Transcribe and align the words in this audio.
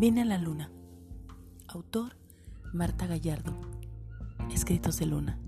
Vine 0.00 0.22
a 0.22 0.24
la 0.24 0.38
luna. 0.38 0.70
Autor 1.68 2.16
Marta 2.72 3.06
Gallardo. 3.06 3.52
Escritos 4.50 4.98
de 4.98 5.04
luna. 5.04 5.38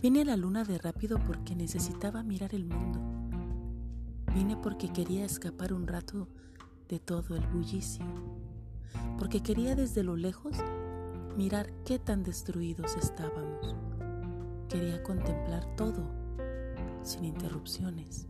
Vine 0.00 0.22
a 0.22 0.24
la 0.24 0.38
luna 0.38 0.64
de 0.64 0.78
rápido 0.78 1.18
porque 1.26 1.54
necesitaba 1.54 2.22
mirar 2.22 2.54
el 2.54 2.64
mundo. 2.64 2.98
Vine 4.34 4.56
porque 4.56 4.90
quería 4.90 5.26
escapar 5.26 5.74
un 5.74 5.86
rato 5.86 6.28
de 6.88 6.98
todo 6.98 7.36
el 7.36 7.46
bullicio. 7.46 8.06
Porque 9.18 9.42
quería 9.42 9.74
desde 9.74 10.02
lo 10.02 10.16
lejos 10.16 10.56
mirar 11.36 11.70
qué 11.84 11.98
tan 11.98 12.22
destruidos 12.22 12.96
estábamos. 12.96 13.76
Quería 14.70 15.02
contemplar 15.02 15.76
todo 15.76 16.10
sin 17.02 17.26
interrupciones. 17.26 18.26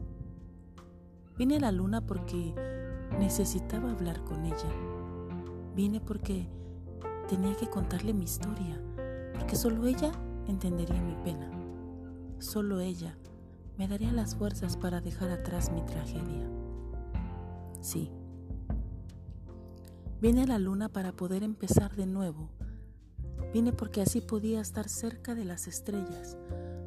Vine 1.36 1.58
a 1.58 1.60
la 1.60 1.70
luna 1.70 2.04
porque 2.04 2.56
necesitaba 3.18 3.90
hablar 3.90 4.22
con 4.24 4.44
ella. 4.44 4.70
Vine 5.74 6.00
porque 6.00 6.48
tenía 7.28 7.56
que 7.56 7.68
contarle 7.68 8.12
mi 8.12 8.24
historia, 8.24 8.80
porque 9.34 9.56
solo 9.56 9.86
ella 9.86 10.12
entendería 10.46 11.00
mi 11.00 11.14
pena. 11.24 11.50
Solo 12.38 12.80
ella 12.80 13.16
me 13.76 13.88
daría 13.88 14.12
las 14.12 14.34
fuerzas 14.34 14.76
para 14.76 15.00
dejar 15.00 15.30
atrás 15.30 15.70
mi 15.70 15.82
tragedia. 15.82 16.48
Sí. 17.80 18.10
Vine 20.20 20.42
a 20.42 20.46
la 20.46 20.58
luna 20.58 20.88
para 20.88 21.12
poder 21.12 21.42
empezar 21.42 21.94
de 21.94 22.06
nuevo. 22.06 22.50
Vine 23.52 23.72
porque 23.72 24.02
así 24.02 24.20
podía 24.20 24.60
estar 24.60 24.88
cerca 24.88 25.34
de 25.34 25.44
las 25.44 25.68
estrellas, 25.68 26.36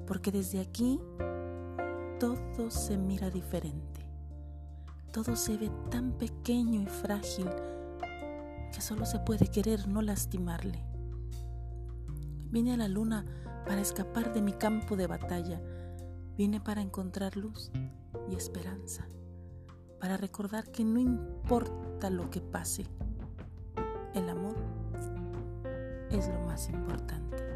porque 0.05 0.31
desde 0.31 0.59
aquí 0.59 0.99
todo 2.19 2.69
se 2.69 2.97
mira 2.97 3.29
diferente 3.29 4.00
todo 5.11 5.35
se 5.35 5.57
ve 5.57 5.69
tan 5.89 6.13
pequeño 6.13 6.81
y 6.81 6.85
frágil 6.85 7.49
que 8.73 8.81
solo 8.81 9.05
se 9.05 9.19
puede 9.19 9.47
querer 9.47 9.87
no 9.87 10.01
lastimarle. 10.01 10.85
Vine 12.49 12.73
a 12.73 12.77
la 12.77 12.87
luna 12.87 13.25
para 13.65 13.81
escapar 13.81 14.33
de 14.33 14.41
mi 14.41 14.53
campo 14.53 14.95
de 14.95 15.07
batalla. 15.07 15.61
Vine 16.37 16.61
para 16.61 16.81
encontrar 16.81 17.35
luz 17.35 17.71
y 18.29 18.35
esperanza, 18.35 19.07
para 19.99 20.17
recordar 20.17 20.71
que 20.71 20.83
no 20.83 20.99
importa 20.99 22.09
lo 22.09 22.29
que 22.29 22.41
pase, 22.41 22.85
el 24.13 24.29
amor 24.29 24.55
es 26.09 26.27
lo 26.27 26.39
más 26.41 26.69
importante. 26.69 27.50